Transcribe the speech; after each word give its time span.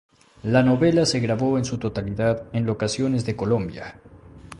La 0.41 0.63
novela 0.63 1.05
se 1.05 1.19
grabó 1.19 1.59
en 1.59 1.63
su 1.65 1.77
totalidad 1.77 2.47
en 2.53 2.65
locaciones 2.65 3.23
de 3.23 3.35
Colombia. 3.35 3.99